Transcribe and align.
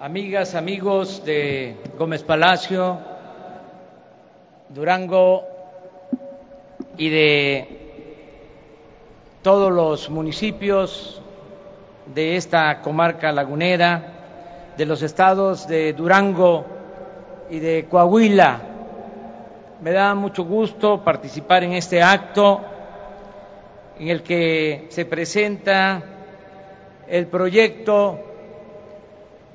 amigas, 0.00 0.54
amigos 0.54 1.22
de 1.26 1.76
Gómez 1.98 2.22
Palacio, 2.22 2.98
Durango 4.70 5.44
y 6.96 7.10
de 7.10 7.68
todos 9.42 9.70
los 9.70 10.08
municipios 10.08 11.20
de 12.14 12.36
esta 12.36 12.80
comarca 12.80 13.30
lagunera, 13.30 14.72
de 14.78 14.86
los 14.86 15.02
estados 15.02 15.68
de 15.68 15.92
Durango 15.92 16.64
y 17.50 17.58
de 17.58 17.84
Coahuila. 17.84 18.58
Me 19.82 19.92
da 19.92 20.14
mucho 20.14 20.44
gusto 20.44 21.04
participar 21.04 21.62
en 21.62 21.74
este 21.74 22.02
acto 22.02 22.62
en 23.98 24.08
el 24.08 24.22
que 24.22 24.86
se 24.88 25.04
presenta 25.04 26.02
el 27.06 27.26
proyecto 27.26 28.29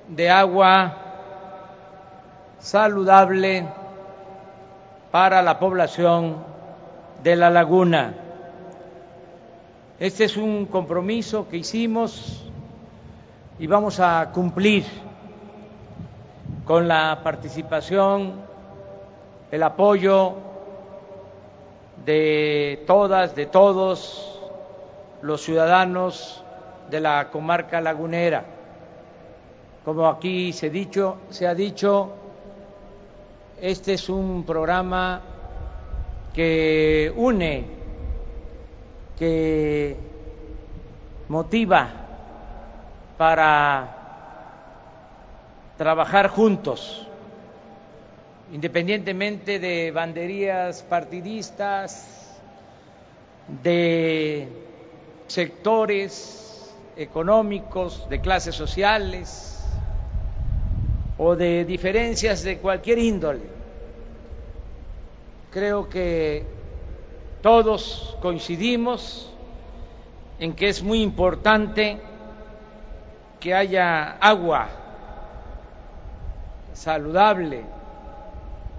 de 0.07 0.29
agua 0.29 0.97
saludable 2.59 3.65
para 5.11 5.41
la 5.41 5.59
población 5.59 6.37
de 7.23 7.35
la 7.35 7.49
laguna. 7.49 8.13
Este 9.99 10.25
es 10.25 10.37
un 10.37 10.65
compromiso 10.65 11.47
que 11.47 11.57
hicimos 11.57 12.43
y 13.57 13.67
vamos 13.67 13.99
a 13.99 14.31
cumplir 14.33 14.83
con 16.65 16.87
la 16.87 17.21
participación, 17.23 18.33
el 19.51 19.63
apoyo 19.63 20.33
de 22.05 22.83
todas, 22.85 23.35
de 23.35 23.45
todos 23.45 24.41
los 25.21 25.41
ciudadanos 25.41 26.43
de 26.89 26.99
la 26.99 27.29
comarca 27.29 27.79
lagunera. 27.81 28.54
Como 29.85 30.07
aquí 30.07 30.51
se, 30.51 30.71
dicho, 30.71 31.17
se 31.29 31.45
ha 31.45 31.53
dicho, 31.53 32.11
este 33.61 33.93
es 33.93 34.09
un 34.09 34.43
programa 34.43 35.21
que 36.33 37.13
une, 37.15 37.65
que 39.15 39.95
motiva 41.29 41.87
para 43.15 43.95
trabajar 45.77 46.29
juntos, 46.29 47.07
independientemente 48.51 49.59
de 49.59 49.91
banderías 49.91 50.81
partidistas, 50.81 52.39
de 53.61 54.47
sectores 55.27 56.73
económicos, 56.97 58.09
de 58.09 58.19
clases 58.19 58.55
sociales 58.55 59.54
o 61.17 61.35
de 61.35 61.65
diferencias 61.65 62.43
de 62.43 62.57
cualquier 62.57 62.99
índole. 62.99 63.43
Creo 65.51 65.87
que 65.87 66.43
todos 67.41 68.17
coincidimos 68.21 69.31
en 70.39 70.53
que 70.53 70.67
es 70.67 70.83
muy 70.83 71.01
importante 71.01 71.97
que 73.39 73.53
haya 73.53 74.17
agua 74.19 74.67
saludable, 76.73 77.63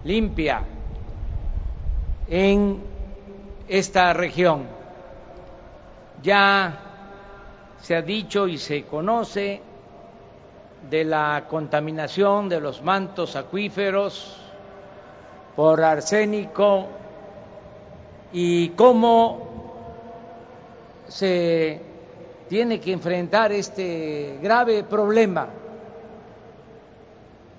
limpia 0.05 0.63
en 2.29 2.83
esta 3.69 4.13
región. 4.13 4.67
Ya 6.23 6.79
se 7.81 7.97
ha 7.97 8.03
dicho 8.03 8.47
y 8.49 8.59
se 8.59 8.85
conoce 8.85 9.61
de 10.91 11.05
la 11.05 11.45
contaminación 11.49 12.49
de 12.49 12.61
los 12.61 12.83
mantos 12.83 13.37
acuíferos 13.37 14.37
por 15.55 15.83
arsénico 15.83 16.87
y 18.33 18.71
cómo 18.71 19.47
se 21.09 21.81
tiene 22.49 22.81
que 22.81 22.93
enfrentar 22.93 23.53
este 23.53 24.39
grave 24.43 24.85
problema 24.85 25.49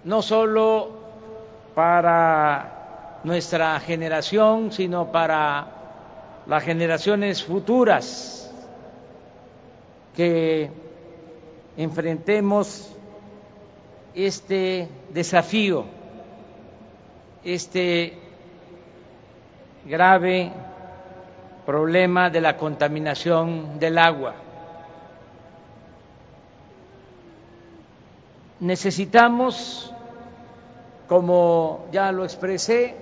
no 0.04 0.22
solo 0.22 0.90
para 1.76 3.20
nuestra 3.24 3.80
generación, 3.82 4.72
sino 4.72 5.12
para 5.12 5.68
las 6.48 6.64
generaciones 6.64 7.44
futuras 7.44 8.50
que 10.16 10.72
enfrentemos 11.76 12.97
este 14.26 14.90
desafío, 15.12 15.86
este 17.44 18.18
grave 19.86 20.52
problema 21.68 22.32
de 22.32 22.42
la 22.42 22.58
contaminación 22.58 23.80
del 23.80 24.00
agua. 24.00 24.34
Necesitamos 28.60 29.94
como 31.08 31.86
ya 31.92 32.12
lo 32.12 32.24
expresé, 32.24 32.96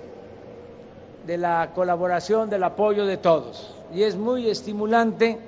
de 1.26 1.38
la 1.38 1.70
colaboración, 1.74 2.48
del 2.48 2.62
apoyo 2.62 3.04
de 3.04 3.16
todos. 3.16 3.74
Y 3.92 4.02
es 4.04 4.14
muy 4.16 4.48
estimulante 4.48 5.38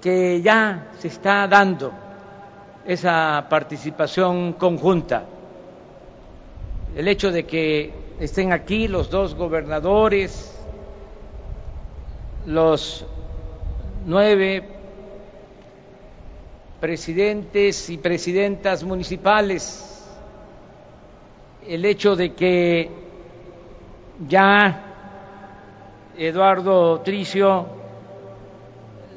que 0.00 0.40
ya 0.40 0.90
se 1.00 1.08
está 1.08 1.46
dando 1.48 2.03
esa 2.86 3.46
participación 3.48 4.54
conjunta. 4.54 5.24
El 6.96 7.08
hecho 7.08 7.32
de 7.32 7.44
que 7.44 7.92
estén 8.20 8.52
aquí 8.52 8.88
los 8.88 9.10
dos 9.10 9.34
gobernadores, 9.34 10.56
los 12.46 13.04
nueve 14.06 14.68
presidentes 16.80 17.88
y 17.90 17.98
presidentas 17.98 18.84
municipales 18.84 19.94
el 21.66 21.84
hecho 21.84 22.14
de 22.14 22.34
que 22.34 22.90
ya 24.28 24.82
Eduardo 26.16 27.00
Tricio 27.00 27.66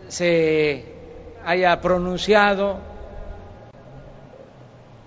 se 0.07 0.85
haya 1.45 1.79
pronunciado 1.81 2.77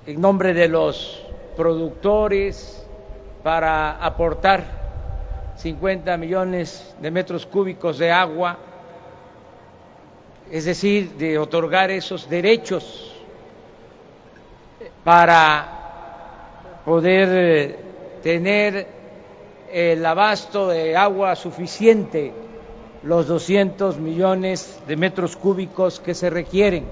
en 0.07 0.21
nombre 0.21 0.55
de 0.55 0.69
los 0.69 1.23
productores 1.57 2.87
para 3.43 4.05
aportar 4.05 4.81
50 5.57 6.17
millones 6.17 6.95
de 7.01 7.11
metros 7.11 7.45
cúbicos 7.45 7.99
de 7.99 8.11
agua, 8.11 8.59
es 10.51 10.65
decir, 10.65 11.13
de 11.13 11.39
otorgar 11.39 11.91
esos 11.91 12.29
derechos 12.29 13.15
para 15.05 16.83
poder 16.85 17.29
eh, 17.31 17.77
tener 18.23 18.87
el 19.71 20.05
abasto 20.05 20.69
de 20.69 20.97
agua 20.97 21.37
suficiente, 21.37 22.33
los 23.03 23.27
200 23.29 23.99
millones 23.99 24.81
de 24.87 24.97
metros 24.97 25.37
cúbicos 25.37 26.01
que 26.01 26.15
se 26.15 26.31
requieren. 26.31 26.87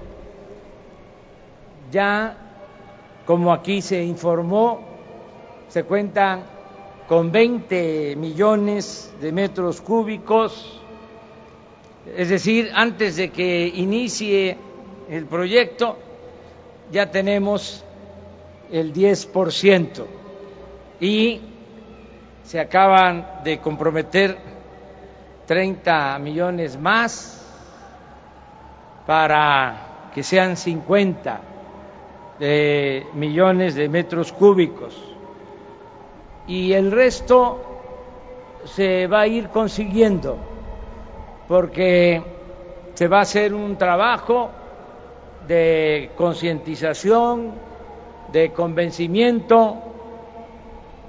Ya, 1.91 2.48
como 3.29 3.53
aquí 3.53 3.83
se 3.83 4.03
informó, 4.03 4.81
se 5.69 5.85
cuentan 5.85 6.45
con 7.07 7.31
20 7.31 8.17
millones 8.17 9.13
de 9.21 9.33
metros 9.33 9.83
cúbicos, 9.83 10.81
es 12.17 12.31
decir, 12.31 12.71
antes 12.75 13.17
de 13.17 13.29
que 13.29 13.67
inicie 13.67 14.57
el 15.11 15.27
proyecto, 15.27 15.99
ya 16.91 17.11
tenemos 17.11 17.85
el 18.73 18.95
10% 18.95 20.07
y 20.99 21.43
se 22.45 22.61
acaban 22.61 23.43
de 23.45 23.59
comprometer 23.59 24.39
30 25.45 26.19
millones 26.19 26.81
más 26.81 27.47
para 29.07 30.09
que 30.15 30.23
sean 30.23 30.57
50 30.57 31.58
de 32.39 33.07
millones 33.15 33.75
de 33.75 33.89
metros 33.89 34.33
cúbicos. 34.33 34.97
Y 36.47 36.73
el 36.73 36.93
resto 36.93 37.61
se 38.65 39.07
va 39.07 39.23
a 39.23 39.27
ir 39.27 39.49
consiguiendo 39.49 40.37
porque 41.47 42.23
se 42.95 43.09
va 43.09 43.19
a 43.19 43.23
hacer 43.23 43.55
un 43.55 43.77
trabajo 43.77 44.51
de 45.47 46.11
concientización, 46.17 47.53
de 48.33 48.53
convencimiento, 48.53 49.77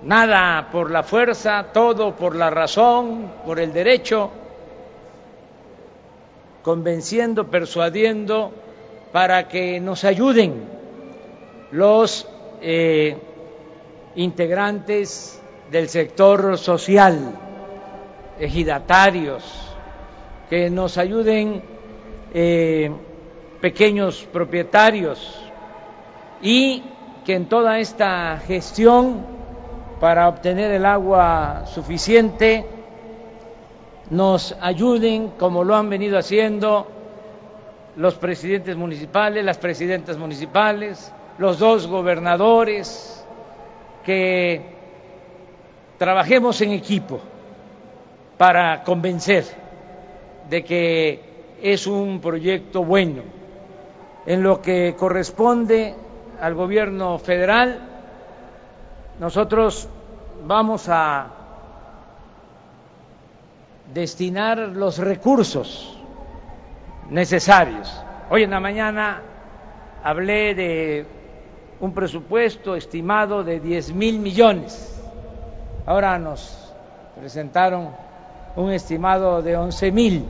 nada 0.03 0.69
por 0.71 0.91
la 0.91 1.03
fuerza, 1.03 1.67
todo 1.73 2.15
por 2.15 2.35
la 2.35 2.49
razón, 2.49 3.31
por 3.45 3.59
el 3.59 3.73
derecho, 3.73 4.29
convenciendo, 6.63 7.47
persuadiendo 7.47 8.51
para 9.11 9.47
que 9.47 9.79
nos 9.79 10.05
ayuden 10.05 10.78
los 11.71 12.27
eh, 12.61 13.17
integrantes 14.15 15.41
del 15.71 15.87
sector 15.87 16.57
social, 16.57 17.33
ejidatarios, 18.39 19.43
que 20.49 20.69
nos 20.69 20.97
ayuden 20.97 21.61
eh, 22.33 22.91
pequeños 23.61 24.27
propietarios 24.31 25.41
y 26.41 26.83
que 27.25 27.35
en 27.35 27.47
toda 27.47 27.79
esta 27.79 28.37
gestión 28.37 29.25
para 29.99 30.27
obtener 30.27 30.71
el 30.71 30.85
agua 30.85 31.65
suficiente 31.67 32.65
nos 34.09 34.55
ayuden, 34.59 35.33
como 35.37 35.63
lo 35.63 35.75
han 35.75 35.89
venido 35.89 36.17
haciendo 36.17 36.87
los 37.95 38.15
presidentes 38.15 38.75
municipales, 38.75 39.43
las 39.45 39.57
presidentas 39.57 40.17
municipales, 40.17 41.11
los 41.39 41.57
dos 41.57 41.87
gobernadores, 41.87 43.25
que 44.05 44.61
trabajemos 45.97 46.59
en 46.61 46.71
equipo 46.71 47.19
para 48.37 48.83
convencer 48.83 49.45
de 50.49 50.63
que 50.63 51.55
es 51.61 51.87
un 51.87 52.19
proyecto 52.19 52.83
bueno. 52.83 53.21
En 54.25 54.43
lo 54.43 54.61
que 54.61 54.95
corresponde 54.97 55.95
al 56.41 56.55
gobierno 56.55 57.17
federal, 57.19 57.79
nosotros 59.19 59.87
vamos 60.45 60.87
a 60.89 61.27
destinar 63.93 64.57
los 64.57 64.97
recursos 64.97 65.97
necesarios. 67.09 68.03
Hoy 68.29 68.43
en 68.43 68.51
la 68.51 68.59
mañana 68.59 69.21
hablé 70.03 70.53
de 70.53 71.18
un 71.81 71.93
presupuesto 71.93 72.75
estimado 72.75 73.43
de 73.43 73.59
10 73.59 73.93
mil 73.93 74.19
millones. 74.19 75.01
Ahora 75.85 76.19
nos 76.19 76.73
presentaron 77.17 77.89
un 78.55 78.71
estimado 78.71 79.41
de 79.41 79.55
11 79.55 79.91
mil. 79.91 80.25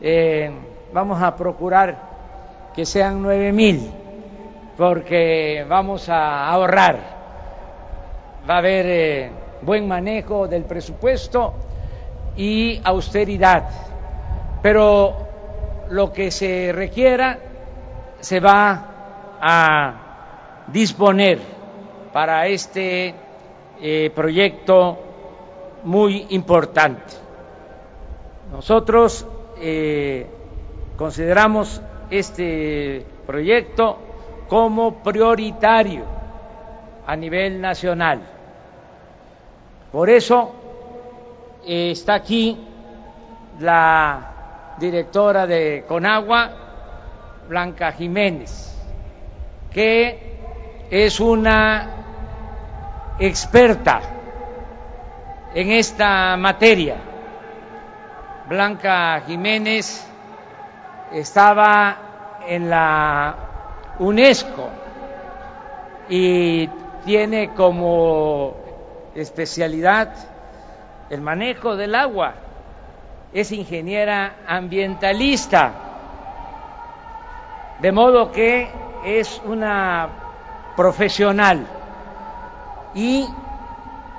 Eh, 0.00 0.50
vamos 0.92 1.22
a 1.22 1.36
procurar 1.36 1.98
que 2.74 2.86
sean 2.86 3.22
9 3.22 3.52
mil, 3.52 3.90
porque 4.76 5.64
vamos 5.68 6.08
a 6.08 6.48
ahorrar. 6.48 6.98
Va 8.48 8.54
a 8.54 8.58
haber 8.58 8.86
eh, 8.86 9.30
buen 9.62 9.86
manejo 9.86 10.48
del 10.48 10.64
presupuesto 10.64 11.54
y 12.36 12.80
austeridad. 12.84 13.68
Pero 14.62 15.28
lo 15.90 16.10
que 16.12 16.30
se 16.30 16.72
requiera 16.72 17.38
se 18.20 18.40
va 18.40 18.86
a 19.40 20.03
disponer 20.68 21.38
para 22.12 22.46
este 22.46 23.14
eh, 23.80 24.10
proyecto 24.14 24.98
muy 25.84 26.26
importante. 26.30 27.14
Nosotros 28.50 29.26
eh, 29.60 30.26
consideramos 30.96 31.82
este 32.10 33.04
proyecto 33.26 33.98
como 34.48 35.02
prioritario 35.02 36.04
a 37.06 37.16
nivel 37.16 37.60
nacional. 37.60 38.20
Por 39.90 40.08
eso 40.08 40.54
eh, 41.66 41.90
está 41.90 42.14
aquí 42.14 42.58
la 43.60 44.74
directora 44.78 45.46
de 45.46 45.84
Conagua, 45.86 46.50
Blanca 47.48 47.92
Jiménez, 47.92 48.76
que 49.70 50.34
es 51.02 51.18
una 51.18 51.88
experta 53.18 54.00
en 55.52 55.72
esta 55.72 56.36
materia. 56.36 56.94
Blanca 58.48 59.20
Jiménez 59.26 60.06
estaba 61.12 61.96
en 62.46 62.70
la 62.70 63.34
UNESCO 63.98 64.68
y 66.08 66.68
tiene 67.04 67.50
como 67.54 68.54
especialidad 69.16 70.14
el 71.10 71.20
manejo 71.20 71.74
del 71.74 71.96
agua 71.96 72.34
es 73.32 73.50
ingeniera 73.50 74.36
ambientalista, 74.46 75.72
de 77.80 77.90
modo 77.90 78.30
que 78.30 78.70
es 79.04 79.42
una 79.44 80.23
profesional. 80.76 81.66
Y 82.94 83.26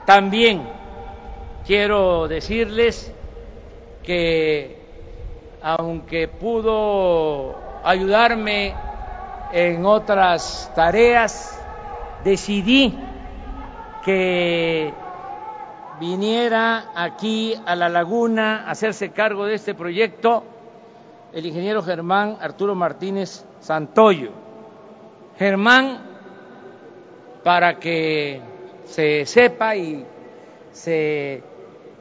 también 0.06 0.68
quiero 1.66 2.28
decirles 2.28 3.12
que 4.04 4.80
aunque 5.62 6.28
pudo 6.28 7.56
ayudarme 7.84 8.76
en 9.52 9.86
otras 9.86 10.72
tareas, 10.76 11.60
decidí 12.24 12.96
que 14.04 14.94
viniera 16.00 16.92
aquí 16.96 17.56
a 17.66 17.76
la 17.76 17.90
laguna 17.90 18.66
a 18.68 18.72
hacerse 18.72 19.12
cargo 19.12 19.46
de 19.46 19.56
este 19.56 19.74
proyecto 19.74 20.44
el 21.36 21.46
ingeniero 21.46 21.84
Germán 21.84 22.38
Arturo 22.40 22.76
Martínez 22.76 23.46
Santoyo. 23.60 24.30
Germán, 25.38 26.05
para 27.46 27.78
que 27.78 28.42
se 28.86 29.24
sepa 29.28 29.76
y 29.76 30.04
se 30.72 31.44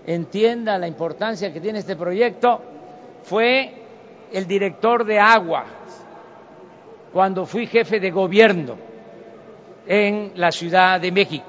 entienda 0.06 0.78
la 0.78 0.88
importancia 0.88 1.52
que 1.52 1.60
tiene 1.60 1.80
este 1.80 1.96
proyecto, 1.96 2.62
fue 3.24 3.74
el 4.32 4.46
director 4.46 5.04
de 5.04 5.20
agua 5.20 5.66
cuando 7.12 7.44
fui 7.44 7.66
jefe 7.66 8.00
de 8.00 8.10
gobierno 8.10 8.76
en 9.86 10.32
la 10.36 10.50
Ciudad 10.50 10.98
de 10.98 11.12
México. 11.12 11.44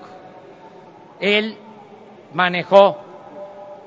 Él 1.21 1.57
manejó 2.33 2.97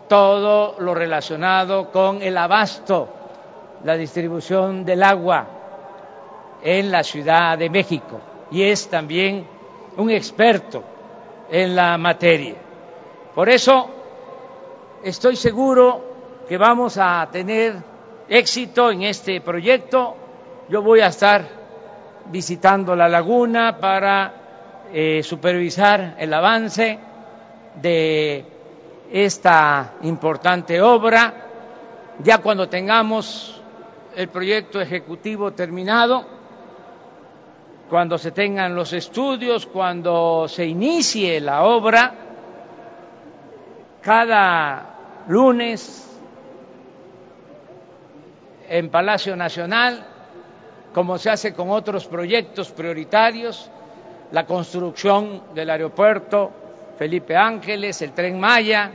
todo 0.08 0.76
lo 0.78 0.94
relacionado 0.94 1.90
con 1.92 2.22
el 2.22 2.38
abasto, 2.38 3.10
la 3.84 3.94
distribución 3.98 4.86
del 4.86 5.02
agua 5.02 5.46
en 6.62 6.90
la 6.90 7.02
Ciudad 7.02 7.58
de 7.58 7.68
México 7.68 8.22
y 8.50 8.62
es 8.62 8.88
también 8.88 9.57
un 9.98 10.10
experto 10.10 10.82
en 11.50 11.74
la 11.74 11.98
materia. 11.98 12.54
Por 13.34 13.48
eso 13.48 13.90
estoy 15.02 15.36
seguro 15.36 16.44
que 16.48 16.56
vamos 16.56 16.96
a 16.98 17.28
tener 17.30 17.76
éxito 18.28 18.90
en 18.90 19.02
este 19.02 19.40
proyecto. 19.40 20.16
Yo 20.68 20.82
voy 20.82 21.00
a 21.00 21.08
estar 21.08 21.46
visitando 22.26 22.94
la 22.94 23.08
laguna 23.08 23.78
para 23.78 24.86
eh, 24.92 25.22
supervisar 25.22 26.14
el 26.18 26.32
avance 26.32 26.98
de 27.74 28.44
esta 29.10 29.94
importante 30.02 30.80
obra. 30.80 31.46
Ya 32.22 32.38
cuando 32.38 32.68
tengamos 32.68 33.60
el 34.14 34.28
proyecto 34.28 34.80
ejecutivo 34.80 35.52
terminado, 35.52 36.37
cuando 37.88 38.18
se 38.18 38.32
tengan 38.32 38.74
los 38.74 38.92
estudios, 38.92 39.66
cuando 39.66 40.46
se 40.46 40.66
inicie 40.66 41.40
la 41.40 41.64
obra, 41.64 42.14
cada 44.02 45.24
lunes 45.28 46.04
en 48.68 48.90
Palacio 48.90 49.34
Nacional, 49.36 50.06
como 50.92 51.16
se 51.18 51.30
hace 51.30 51.54
con 51.54 51.70
otros 51.70 52.06
proyectos 52.06 52.70
prioritarios, 52.70 53.70
la 54.32 54.44
construcción 54.44 55.54
del 55.54 55.70
aeropuerto 55.70 56.50
Felipe 56.98 57.36
Ángeles, 57.36 58.02
el 58.02 58.12
tren 58.12 58.38
Maya, 58.38 58.90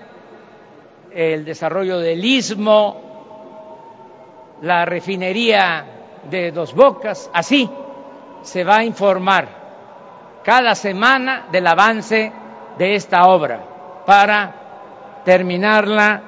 el 1.12 1.43
desarrollo 1.45 1.97
del 1.97 2.23
istmo, 2.23 3.01
la 4.62 4.85
refinería 4.85 5.85
de 6.29 6.51
Dos 6.51 6.73
Bocas, 6.75 7.29
así 7.33 7.69
se 8.43 8.63
va 8.63 8.77
a 8.77 8.83
informar 8.83 9.47
cada 10.43 10.75
semana 10.75 11.47
del 11.51 11.65
avance 11.65 12.31
de 12.77 12.95
esta 12.95 13.25
obra 13.27 14.03
para 14.05 15.21
terminarla 15.23 16.21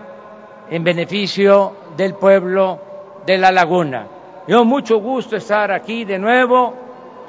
en 0.69 0.83
beneficio 0.83 1.75
del 1.95 2.15
pueblo 2.15 2.79
de 3.25 3.37
la 3.37 3.51
laguna. 3.51 4.07
Yo 4.47 4.63
mucho 4.63 4.97
gusto 4.97 5.35
estar 5.35 5.71
aquí 5.71 6.05
de 6.05 6.17
nuevo 6.17 6.73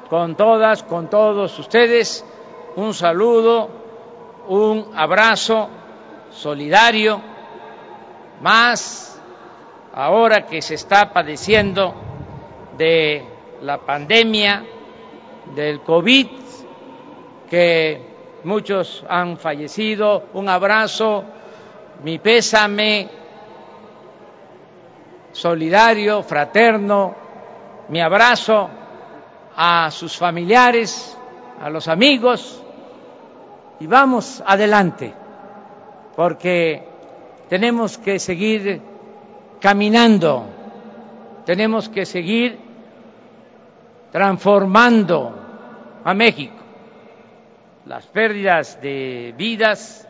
con 0.08 0.36
todas, 0.36 0.82
con 0.84 1.10
todos 1.10 1.58
ustedes. 1.58 2.24
Un 2.76 2.94
saludo 2.94 3.68
un 4.48 4.92
abrazo 4.94 5.68
solidario, 6.30 7.20
más 8.40 9.20
ahora 9.92 10.46
que 10.46 10.62
se 10.62 10.74
está 10.74 11.12
padeciendo 11.12 11.94
de 12.76 13.24
la 13.62 13.78
pandemia 13.78 14.64
del 15.54 15.80
COVID, 15.80 16.26
que 17.48 18.00
muchos 18.44 19.04
han 19.08 19.36
fallecido. 19.38 20.24
Un 20.34 20.48
abrazo, 20.48 21.24
mi 22.02 22.18
pésame 22.18 23.08
solidario, 25.32 26.22
fraterno, 26.22 27.14
mi 27.88 28.00
abrazo 28.00 28.68
a 29.54 29.90
sus 29.90 30.16
familiares, 30.16 31.16
a 31.60 31.70
los 31.70 31.88
amigos, 31.88 32.62
y 33.80 33.86
vamos 33.86 34.42
adelante, 34.46 35.12
porque 36.14 36.82
tenemos 37.48 37.98
que 37.98 38.18
seguir 38.18 38.80
caminando, 39.60 40.46
tenemos 41.44 41.88
que 41.88 42.06
seguir 42.06 42.65
transformando 44.10 45.34
a 46.04 46.14
México. 46.14 46.54
Las 47.86 48.06
pérdidas 48.06 48.80
de 48.80 49.34
vidas 49.36 50.08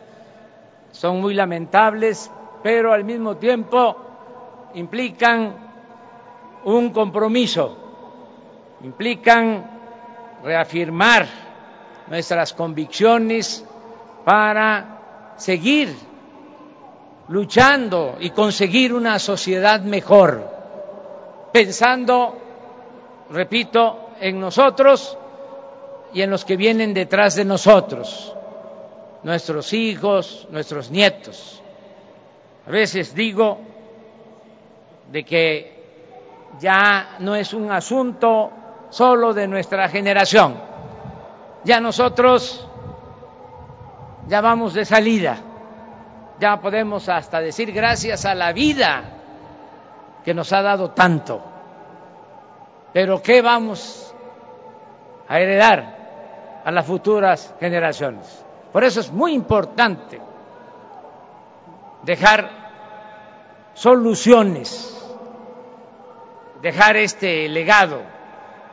son 0.91 1.21
muy 1.21 1.33
lamentables, 1.33 2.31
pero 2.63 2.91
al 2.91 3.03
mismo 3.03 3.37
tiempo 3.37 3.97
implican 4.73 5.55
un 6.63 6.89
compromiso, 6.89 7.77
implican 8.81 9.63
reafirmar 10.43 11.27
nuestras 12.07 12.53
convicciones 12.53 13.65
para 14.25 15.33
seguir 15.37 15.95
luchando 17.29 18.17
y 18.19 18.31
conseguir 18.31 18.93
una 18.93 19.19
sociedad 19.19 19.81
mejor, 19.81 20.49
pensando, 21.51 22.37
repito, 23.29 24.09
en 24.19 24.39
nosotros 24.39 25.17
y 26.13 26.21
en 26.21 26.29
los 26.29 26.45
que 26.45 26.55
vienen 26.55 26.93
detrás 26.93 27.35
de 27.35 27.45
nosotros, 27.45 28.33
nuestros 29.23 29.73
hijos, 29.73 30.47
nuestros 30.51 30.89
nietos. 30.89 31.61
A 32.65 32.71
veces 32.71 33.13
digo 33.13 33.59
de 35.11 35.23
que 35.23 35.77
ya 36.59 37.17
no 37.19 37.35
es 37.35 37.53
un 37.53 37.71
asunto 37.71 38.51
solo 38.89 39.33
de 39.33 39.47
nuestra 39.47 39.89
generación, 39.89 40.55
ya 41.63 41.79
nosotros 41.79 42.67
ya 44.27 44.41
vamos 44.41 44.73
de 44.73 44.85
salida, 44.85 45.37
ya 46.39 46.59
podemos 46.59 47.07
hasta 47.09 47.39
decir 47.39 47.71
gracias 47.71 48.25
a 48.25 48.35
la 48.35 48.51
vida 48.53 49.03
que 50.23 50.33
nos 50.33 50.51
ha 50.51 50.61
dado 50.61 50.91
tanto. 50.91 51.41
Pero 52.97 53.21
¿qué 53.21 53.43
vamos 53.43 54.11
a 55.27 55.39
heredar 55.39 56.61
a 56.65 56.71
las 56.71 56.83
futuras 56.83 57.53
generaciones? 57.59 58.43
Por 58.73 58.83
eso 58.83 59.01
es 59.01 59.11
muy 59.11 59.33
importante 59.33 60.19
dejar 62.01 62.49
soluciones, 63.75 64.99
dejar 66.63 66.97
este 66.97 67.47
legado 67.49 68.01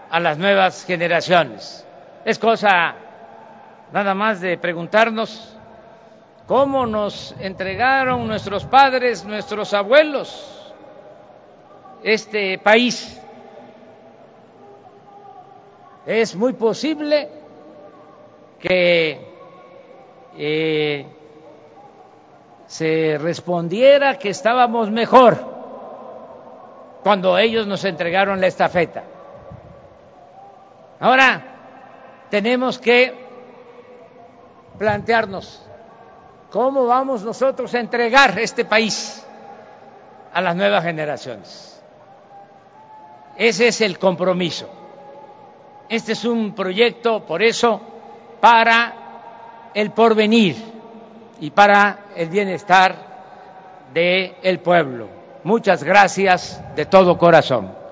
a 0.08 0.18
las 0.20 0.38
nuevas 0.38 0.86
generaciones. 0.86 1.86
Es 2.24 2.38
cosa 2.38 2.94
nada 3.92 4.14
más 4.14 4.40
de 4.40 4.56
preguntarnos 4.56 5.54
cómo 6.46 6.86
nos 6.86 7.34
entregaron 7.40 8.26
nuestros 8.26 8.64
padres, 8.64 9.22
nuestros 9.26 9.74
abuelos, 9.74 10.72
este 12.02 12.56
país. 12.56 13.20
Es 16.06 16.34
muy 16.36 16.52
posible 16.52 17.28
que 18.60 19.20
eh, 20.36 21.06
se 22.66 23.18
respondiera 23.18 24.18
que 24.18 24.30
estábamos 24.30 24.90
mejor 24.90 25.38
cuando 27.02 27.38
ellos 27.38 27.66
nos 27.66 27.84
entregaron 27.84 28.40
la 28.40 28.46
estafeta. 28.46 29.04
Ahora 31.00 31.42
tenemos 32.30 32.78
que 32.78 33.14
plantearnos 34.78 35.62
cómo 36.50 36.86
vamos 36.86 37.22
nosotros 37.22 37.74
a 37.74 37.80
entregar 37.80 38.38
este 38.38 38.64
país 38.64 39.24
a 40.32 40.40
las 40.40 40.56
nuevas 40.56 40.82
generaciones. 40.82 41.82
Ese 43.36 43.68
es 43.68 43.80
el 43.80 43.98
compromiso. 43.98 44.83
Este 45.88 46.12
es 46.12 46.24
un 46.24 46.54
proyecto, 46.54 47.24
por 47.24 47.42
eso, 47.42 47.80
para 48.40 49.70
el 49.74 49.90
porvenir 49.90 50.56
y 51.40 51.50
para 51.50 52.06
el 52.16 52.28
bienestar 52.28 52.96
del 53.92 54.34
el 54.42 54.60
pueblo. 54.60 55.08
Muchas 55.44 55.84
gracias 55.84 56.62
de 56.74 56.86
todo 56.86 57.18
corazón. 57.18 57.83